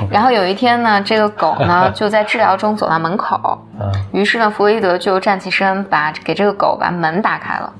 [0.10, 3.58] 然后有一天呢，这个狗呢 就在治疗中走到门口，
[4.12, 7.72] 于是呢，弗洛伊德就站起身，把给这个狗把门打开了。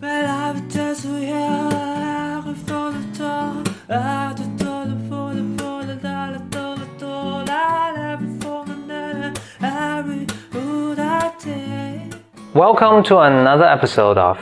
[12.53, 14.37] Welcome to another episode of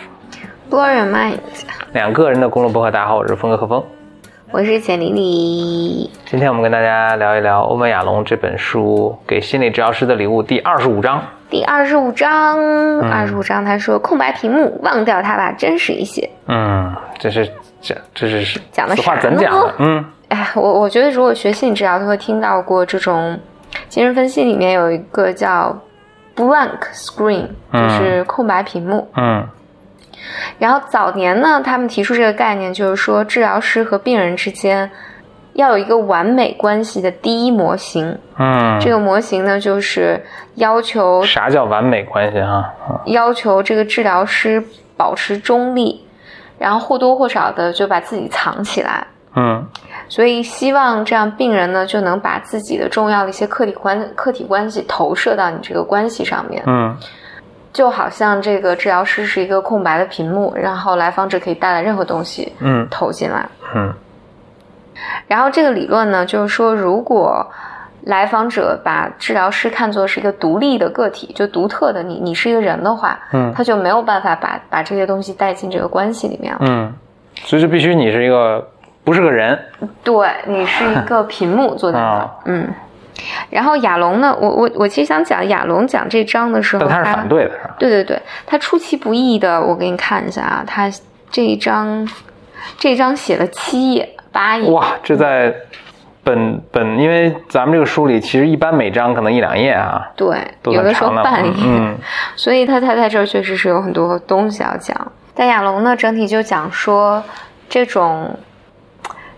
[0.71, 1.39] Blow Your Mind，
[1.93, 2.91] 两个人的公路博客。
[2.91, 3.85] 大家好，我是峰哥何峰。
[4.51, 6.11] 我是简丽丽。
[6.25, 11.23] 今天我们跟大家聊一聊欧文亚龙这本书《给心理治疗师的礼物》第二十五章。
[11.51, 12.59] 第二十五章，
[13.11, 16.29] 二十五章他说空白屏幕，忘掉它吧，真实一些。
[16.47, 17.47] 嗯，这是
[17.83, 19.75] 这这是讲的此话怎讲的？
[19.81, 23.39] 嗯哎，我我觉得如果学心理治疗，都会听到过这种
[23.91, 25.79] 精神分析里面有一个叫
[26.35, 29.07] blank screen，就是空白屏幕。
[29.15, 29.47] 嗯
[30.59, 34.91] 然后早年呢，他们提出这个概念，就是说治疗师和病人之间
[35.55, 38.19] 要有一个完美关系的第一模型。
[38.39, 40.25] 嗯，这个模型呢，就是
[40.55, 42.73] 要求啥叫完美关系啊？
[42.89, 44.63] 嗯要求这个治疗师
[44.97, 46.05] 保持中立，
[46.59, 49.07] 然后或多或少的就把自己藏起来。
[49.37, 49.67] 嗯
[50.09, 56.97] 所以希望这样病人呢就能把自己的重要的一些客体关客体关系投射到你这个关系上面，嗯
[57.73, 62.87] 就好像这个治疗师是一个空白的屏幕，然后来访者可以带来任何东西嗯。
[62.91, 63.47] 投进来。
[63.75, 63.93] 嗯。
[65.27, 67.47] 然后这个理论呢，就是说如果
[68.03, 73.53] 来访者把治疗师看作是一个独立的个体，就独特的你，你是一个人的话，嗯。
[73.55, 76.61] 他就没有办法把把这些东西带进这个关系里面了。
[76.63, 76.93] 嗯，
[77.45, 78.67] 所以就必须你是一个
[79.05, 79.59] 不是个人。
[80.03, 82.69] 对你是一个屏幕坐在那嗯。
[83.51, 87.75] 然后亚龙呢，我我我其实想讲亚龙讲这章的时候，但他是反对的，是吧？
[87.79, 90.91] 对对对，他出其不意的，我给你看一下啊，他
[91.31, 92.09] 这一章
[92.77, 95.55] 这一章写了七页八页，哇，这在
[96.23, 101.97] 本本，因为咱们这个书里其实一般每章可能一两页啊，对，有的时候半页，嗯
[102.37, 105.13] 所以他他在这儿确实是有很多东西要讲。
[105.35, 107.23] 但亚龙呢，整体就讲说
[107.69, 108.37] 这种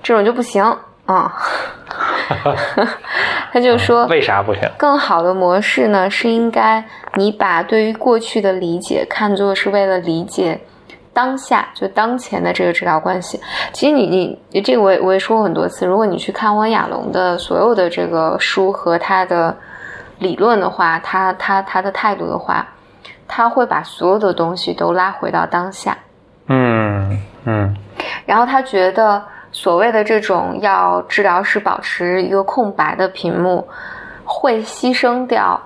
[0.02, 0.64] 这种就不行
[1.06, 1.32] 啊，
[3.52, 4.62] 他就说为啥不行？
[4.78, 10.58] 更好的模式呢，是应该你把对于过去的理解看作是为了理解
[11.12, 13.40] 当下，就当前的这个治疗关系。
[13.72, 19.56] 其实你你你这个我也我也说过很多次，如果你去看汪亚龙的所有的这个书和他的
[20.18, 22.66] 理论的话，他他他的态度的话，
[23.26, 25.96] 他会把所有的东西都拉回到当下。
[26.46, 27.76] 嗯嗯
[28.26, 29.22] 然后他觉得
[29.60, 33.68] 所谓的这种要治疗师保持一个空白的屏幕，
[34.24, 35.60] 会牺牲掉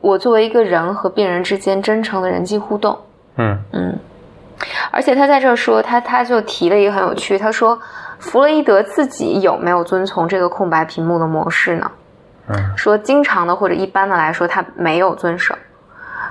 [0.00, 2.98] 我作为一个人和病人之间真诚的人际互动。
[3.36, 3.98] 嗯嗯，
[4.90, 7.78] 而且他在这儿说，他他就提了一个很有趣，他说
[8.18, 11.90] 弗洛伊德自己有没有遵从这个空白屏幕的模式呢？
[12.48, 15.54] 嗯说经常的或者一般的来说，他没有遵守，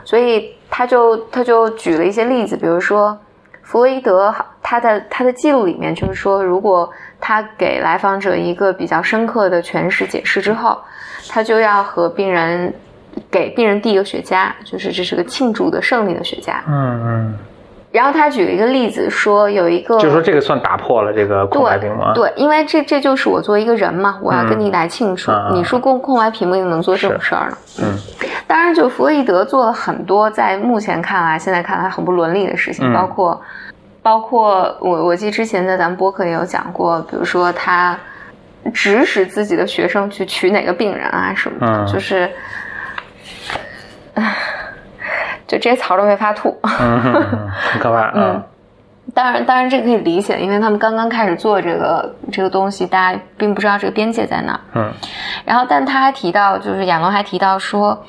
[0.03, 3.15] 所以他就他就举了一些例子，比如说
[3.65, 6.89] 弗洛伊德他的他的记录里面就是说，如果
[7.19, 10.79] 他给来访者一个比较深刻的诠释解释之后，
[11.27, 12.71] 他就要和病人
[13.31, 16.53] 给病人递一个雪茄，就是这是个庆祝的胜利的雪茄。
[16.67, 17.39] 嗯嗯，
[17.95, 22.11] 然后他举了一个例子，说有一个就说这个算打破了这个空白屏幕啊。
[22.13, 25.31] 对，因为这这就是我作为一个人嘛，我要跟你来庆祝。
[25.31, 27.57] 嗯你说空空白屏幕能做这种事儿呢？
[27.81, 27.97] 嗯
[28.47, 33.41] 当然，就弗洛伊德做了很多在目前看来、现在看来很不伦理的事情，嗯包括
[34.03, 37.97] 包括我我记得之前在咱们播客也有讲过，比如说他
[38.73, 42.29] 指使自己的学生去娶哪个病人啊什么的，嗯就是，
[44.15, 44.35] 唉
[45.47, 46.57] 就这些槽都会发吐。
[46.63, 48.11] 很可怕。
[48.15, 48.43] 嗯
[49.13, 54.59] 当然，当然这个可以理解，因为他们刚刚开始做这个这个东西，大家并不知道这个边界在哪儿。
[54.73, 54.91] 嗯
[55.45, 58.03] 然后，但他还提到，就是亚龙还提到说，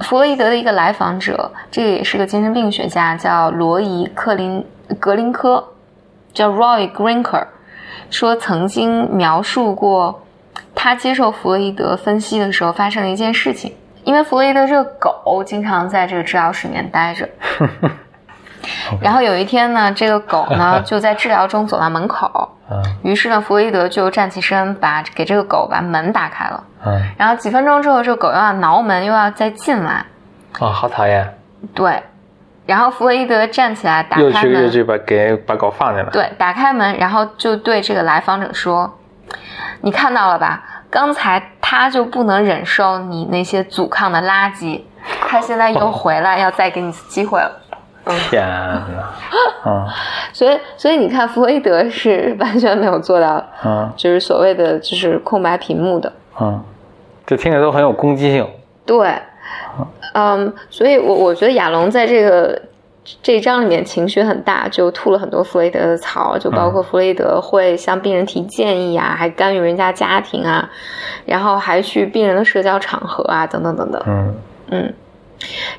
[0.00, 4.66] 弗洛伊德的一个来访者，这个也是个精神病学家，叫罗伊·克林
[4.98, 5.64] 格林科，
[6.34, 7.46] 叫 Roy Grinker，
[8.10, 10.20] 说曾经描述过
[10.74, 13.72] 他接受弗洛伊德分析的时候发生的一件事情。
[14.08, 17.28] 因为弗洛伊德这个狗经常在这个治疗室里面待着，
[19.02, 26.64] 然后有一天呢，这个狗呢 就在治疗中走到门口，嗯于是呢，弗洛伊德就站起身，把给这个狗把门打开了。
[26.86, 30.02] 嗯，然后几分钟之后，这个狗又要挠门，又要再进来。
[30.58, 31.38] 哦，好讨厌，
[31.74, 32.02] 对，
[32.64, 36.08] 然后弗洛伊德站起来打开门，去又去把给把狗放进来。
[36.10, 38.98] 对，打开门，然后就对这个来访者说
[39.82, 40.62] ：“你看到了吧？
[40.90, 44.80] 刚才他就不能忍受你那些阻抗的垃圾，
[45.28, 47.50] 他现在又回来，要再给你一次机会了。”
[48.30, 48.82] 天哪，
[49.66, 49.86] 嗯
[50.32, 56.10] 所以，所以你看，弗洛伊德是完全没有做到，嗯就是所谓的就是空白屏幕的。
[56.40, 56.64] 嗯
[57.26, 58.48] 这听着都很有攻击性。
[58.86, 59.14] 对，
[60.14, 62.58] 嗯，所以我我觉得亚龙在这个
[63.22, 70.68] 这一章里面情绪很大，就吐了很多弗雷德的槽，就包括弗雷德会向病人提建议啊，还干预人家家庭啊，
[71.24, 74.02] 然后还去病人的社交场合啊，等等等等。
[74.06, 74.34] 嗯
[74.70, 74.94] 嗯，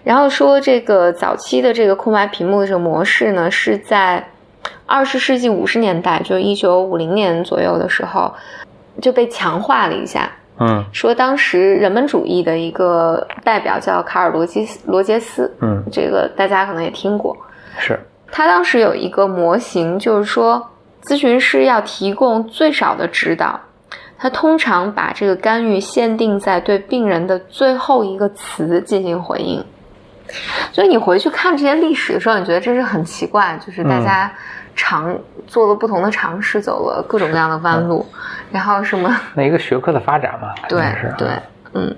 [0.03, 4.29] 然后说这个早期的这个空白屏幕的这个模式呢，是在
[4.85, 8.33] 二十世纪五十年代，就一九五零年左右的时候
[9.01, 10.31] 就被强化了一下。
[10.59, 17.35] 嗯说当时人本主义的一个代表叫卡尔罗基斯罗杰斯，嗯，这个大家可能也听过。
[17.77, 18.00] 是，
[18.31, 20.69] 他当时有一个模型，就是说
[21.03, 23.59] 咨询师要提供最少的指导，
[24.17, 29.63] 他通常把这个干预限定在对病人的最后一个词进行回应。
[30.71, 34.31] 所以你回去看这些历史的时候，你觉得这是很奇怪，就是大家
[34.75, 35.17] 尝、
[35.47, 38.05] 做了不同的尝试，走了各种各样的弯路，
[38.51, 41.13] 然后什么 每一个学科的发展嘛，对是。
[41.17, 41.29] 对，
[41.73, 41.95] 嗯。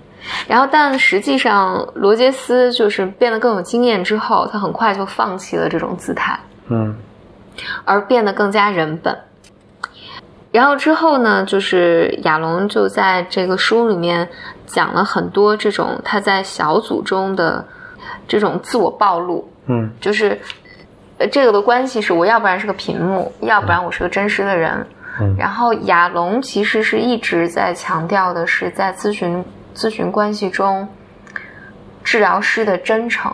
[0.47, 6.39] 然后，但实际上，罗杰斯就是变得更有经验之后，他很快就放弃了这种姿态。
[6.67, 6.95] 嗯
[7.85, 9.17] 而变得更加人本。
[10.51, 14.27] 然后之后呢，就是亚龙就在这个书里面
[14.65, 17.65] 讲了很多这种他在小组中的
[18.27, 20.39] 这种自我暴露，嗯就是
[21.17, 24.85] 呃这个的关系是我要不然是个屏幕，要不然我是个真实的人。
[25.19, 29.43] 嗯然后亚龙其实是一直在强调的是在咨询
[29.75, 30.87] 咨询关系中，
[32.01, 33.31] 治疗师的真诚。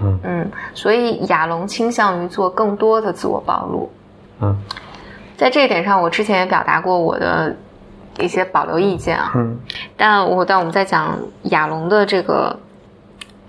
[0.00, 3.90] 嗯嗯，所以亚龙倾向于做更多的自我暴露。
[4.40, 4.56] 嗯
[5.36, 7.54] 在这一点上，我之前也表达过我的
[8.18, 9.32] 一些保留意见啊。
[9.34, 9.60] 嗯
[9.96, 12.58] 但我但我们在讲亚龙的这个，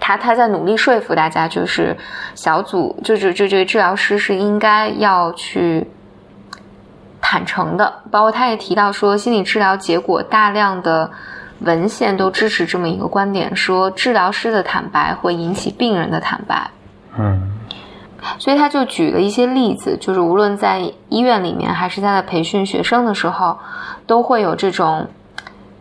[0.09, 1.95] 他他在努力说服大家，就是
[2.33, 5.87] 小组就就就这个治疗师是应该要去
[7.21, 11.11] 坦诚的，包括他也提到说，心理治疗结果大量的
[11.59, 16.71] 文献都支持这么一个观点，说治疗师的坦白会引起病人的坦白。
[17.17, 17.55] 嗯
[18.37, 23.57] 所以他就举了一些例子，就是无论在医院里面，还是他在培训学生的时候，
[24.05, 25.07] 都会有这种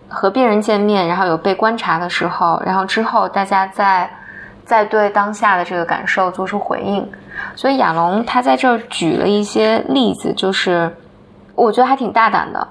[0.09, 4.09] 和病人见面，然后有被观察的时候，然后之后大家再
[4.69, 7.11] 再对当下的这个感受做出回应。
[7.56, 10.94] 所以亚龙他在这儿举了一些例子，就是
[11.55, 12.69] 我觉得还挺大胆的。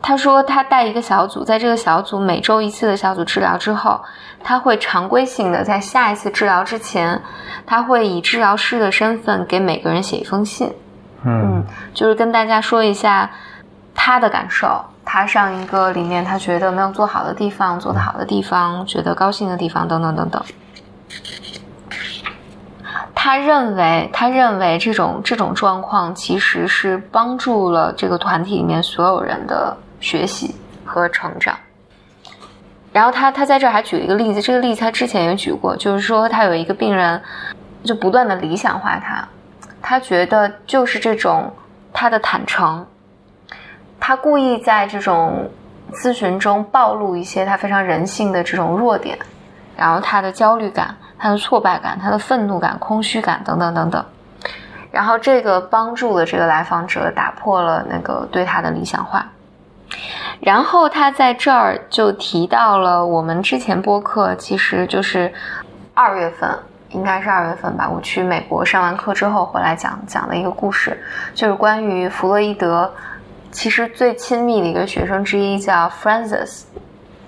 [0.00, 4.00] 他说他带一个小组，在这个小组每周一次的小组治疗之后，
[4.42, 7.20] 他会常规性的在下一次治疗之前，
[7.66, 10.72] 他会以治疗师的身份给每个人写一封信，
[11.24, 11.62] 嗯
[11.92, 13.28] 就是跟大家说一下
[13.94, 20.40] 他的感受，他上一个里面他觉得没有做好的地方，做得好的地方，觉得高兴的地方等等等等。
[23.14, 31.56] 他认为，他认为这种这种状况其实是帮助了这个团体里面所有人的学习和成长。
[32.92, 37.20] 然后他他在这还举了一个例子，这个例子他之前也举过，就是说他有一个病人
[37.84, 39.28] 就不断的理想化他，
[39.82, 41.52] 他觉得就是这种
[41.92, 42.86] 他的坦诚，
[44.00, 45.50] 他故意在这种
[45.92, 49.18] 咨询中暴露一些他非常人性的这种弱点，
[49.78, 54.04] 然后他的焦虑感、他的挫败感、他的愤怒感、空虚感等等等等。
[54.90, 59.24] 然后这个帮助了这个来访者打破了那个对他的理想化。
[60.40, 65.32] 然后他在这儿就提到了我们之前播客，其实就是
[65.94, 66.50] 二月份，
[66.90, 67.88] 应该是二月份吧。
[67.88, 71.00] 我去美国上完课之后回来讲讲的一个故事，
[71.34, 72.92] 就是关于弗洛伊德
[73.50, 76.64] 其实最亲密的一个学生之一叫 Francis。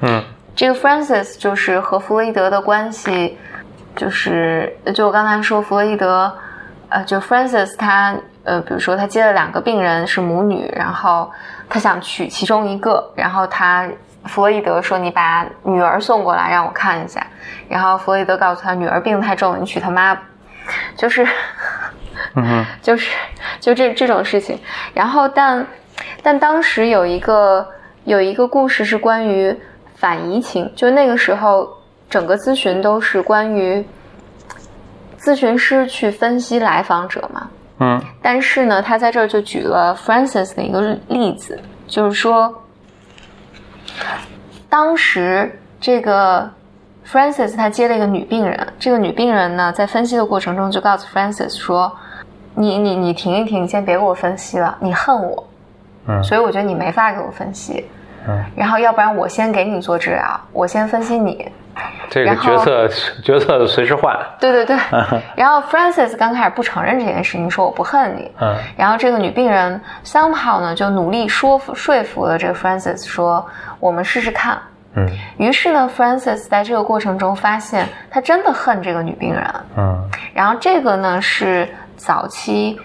[0.00, 0.22] 嗯
[0.54, 3.38] 这个 Francis 就是和弗洛伊德的关系，
[3.96, 6.30] 就是就我刚才说弗洛伊德，
[6.88, 8.14] 呃，就 Francis 他
[8.44, 11.30] 呃，比如说他接了两个病人是母女，然后
[11.68, 13.88] 他想娶其中一个，然后他
[14.26, 17.26] 弗洛伊德说你把女儿送过来让我看一下，
[17.68, 20.18] 然后弗洛伊德告诉他女儿病太重，你娶他妈，
[20.96, 21.26] 就是
[22.34, 23.16] 嗯哼就是
[23.60, 24.58] 就这这种事情。
[24.92, 25.66] 然后但
[26.22, 27.66] 但当时有一个
[28.04, 29.54] 有一个故事是关于
[30.00, 31.68] 反移情，就那个时候
[32.08, 33.84] 整个咨询都是关于
[35.20, 37.50] 咨询师去分析来访者嘛。
[37.82, 42.62] 嗯但是呢，他在这儿就举了 Francis 的一个例子，就是说，
[44.70, 46.50] 当时这个
[47.06, 51.94] Francis 他接了一个女病人，这个女病人呢，在分析的过程中就告诉 Francis 说
[52.54, 55.46] ：“你你你停一停，你先别给我分析了，你恨我，
[56.06, 57.84] 嗯所以我觉得你没法给我分析。
[58.28, 61.50] 嗯，然后要不然我先给你做治疗，我先分析你。
[62.10, 62.88] 这个角色
[63.22, 64.14] 角色随时换。
[64.38, 64.76] 对对对。
[65.36, 68.30] 然后 Francis 刚开始不承认这件事情，说我不恨你。
[68.40, 73.46] 嗯然后这个女病人 somehow 呢就努力说服说服了这个 Francis 说，
[73.78, 74.58] 我们试试看，
[74.96, 75.08] 嗯
[75.38, 79.44] 于是呢，Francis 在这个过程中发现，他真的恨这个女病人。
[79.78, 82.78] 嗯然后这个呢是早期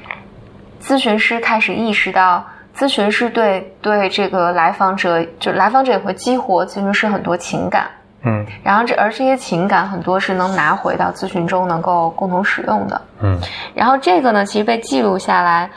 [0.81, 2.45] 咨询师开始意识到，
[2.77, 7.87] 咨询师对对这个来访者，就来访者也会激活咨询师很多情感。
[8.27, 13.01] 嗯然后这而这些情感很多是能拿回到咨询中能够共同使用的。
[13.21, 13.39] 嗯
[13.73, 15.69] 然后这个呢，其实被记录下来，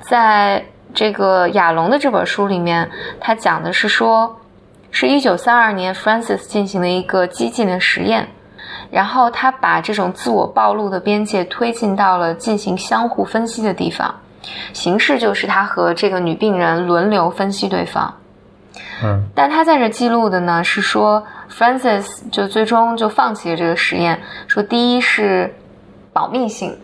[0.00, 4.36] 在这个亚龙的这本书里面，他讲的是说，
[4.90, 8.28] 是一九三二年 Francis 进行了一个激进的实验，
[8.90, 14.12] 然后他把这种自我暴露的边界推进到了进行相互分析的地方，
[14.72, 18.14] 形式就是他和这个女病人轮流分析对方。
[19.02, 25.52] 嗯但他在这记录的呢是说，Francis 就最终就放弃了这个实验，说第一是
[26.12, 26.76] 保密性，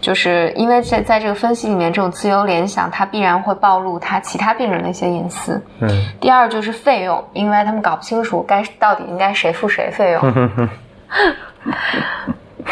[0.00, 5.60] 就是因为在在这个分析里面，这种自由联想，它必然会暴露他其他病人的一些隐私。
[5.80, 5.88] 嗯
[6.20, 10.68] 第二就是费用，因为他们搞不清楚该到底应该谁付谁费用。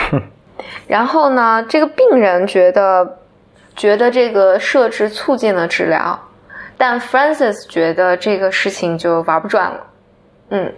[0.88, 3.18] 然后呢，这个病人觉得
[3.76, 6.18] 觉得这个设置促进了治疗，
[6.78, 9.80] 但 Francis 觉得这个事情就玩不转了。
[10.50, 10.72] 嗯，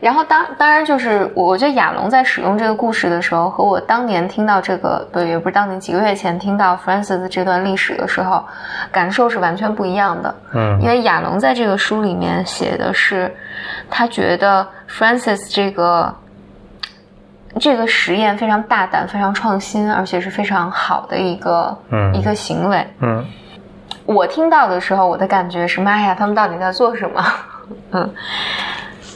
[0.00, 8.44] 然后当当然就是我我觉得亚龙在使用这个故事的时候，和我当年听到这个不也不是当年几个月前听到 Francis 这段历史的时候，
[8.92, 10.34] 感受是完全不一样的。
[10.54, 13.30] 嗯因为亚龙在这个书里面写的是，
[13.90, 16.14] 他觉得 Francis 这个
[17.58, 22.86] 这个实验非常大胆、非常创新，而且是非常好的一个、嗯一个行为。
[23.00, 23.24] 嗯
[24.04, 27.24] 我听到的时候，我的感觉是：妈呀，他们到底在做什么？
[27.92, 28.14] 嗯，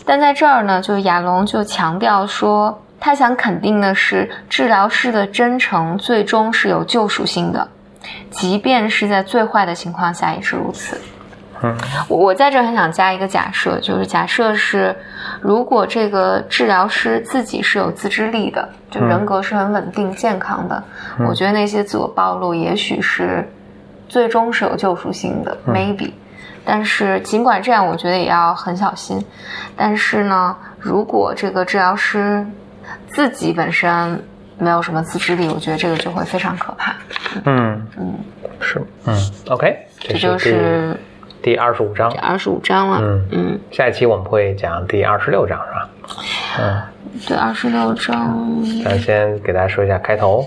[0.04, 7.66] 但在这儿呢，就亚龙就强调说，他想肯定的是，治疗师的真诚最终是有救赎性的，
[8.30, 11.00] 即便是在最坏的情况下也是如此。
[11.62, 11.76] 嗯。
[12.08, 14.94] 我我在这很想加一个假设，就是假设是，
[15.40, 20.82] 如果这个治疗师自己是有自制力的，就人格是很稳定健康的，
[21.28, 23.48] 我觉得那些自我暴露也许是
[24.08, 26.14] 最终是有救赎性的、m a y b e
[26.64, 29.24] 但是尽管这样，我觉得也要很小心。
[29.76, 32.46] 但是呢，如果这个治疗师
[33.08, 34.22] 自己本身
[34.58, 36.94] 没有什么自制力，我觉得这个就会非常可怕。
[37.46, 37.84] 嗯。
[37.98, 38.14] 嗯，
[38.60, 39.16] 是嗯。
[39.48, 40.96] OK，这就是
[41.42, 42.18] 第第二十五章这。
[42.18, 42.98] 二十五章了。
[43.02, 45.88] 嗯嗯，下一期我们会讲第二十六章是吧？
[46.58, 46.82] 嗯，
[47.26, 48.62] 对，二十六章。
[48.84, 50.44] 咱先给大家说一下开头。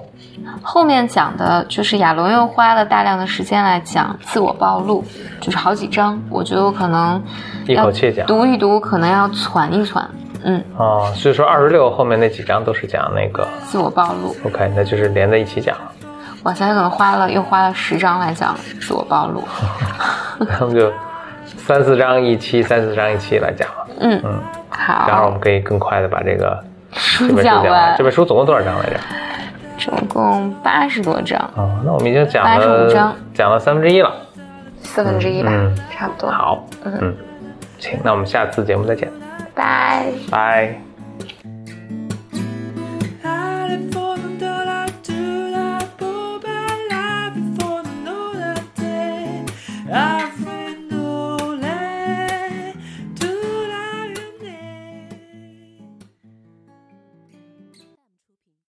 [0.61, 5.03] 后面讲的就是亚龙又花了大量的时间来讲自我暴露，
[5.39, 7.21] 就是好几章，我觉得我可能
[7.67, 10.09] 一口气讲读一读，可能要攒一攒，
[10.43, 14.35] 嗯，哦，所以说二十六后面那几章都是讲那个自我暴露。
[14.45, 15.91] OK，那就是连在一起讲了。
[16.43, 19.43] 哇塞，可能花了又花了十章来讲自我暴露，
[20.59, 20.91] 那么就
[21.57, 23.87] 三四章一期，三四章一期来讲了。
[23.99, 24.39] 嗯，嗯，
[25.07, 27.95] 然后我，们可以更快的把这个这书本书讲完。
[27.97, 28.99] 这，本书总共多少章来着？
[29.77, 34.11] 总共八十多章，哦，那我们已经讲85章了讲了三分之一了。
[34.81, 37.13] 四分之一吧，嗯差不多。，好，嗯，
[37.79, 39.11] 行，那我们下次节目再见，
[39.53, 40.05] 拜。
[40.31, 40.79] 拜。